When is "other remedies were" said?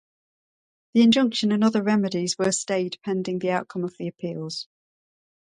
1.63-2.51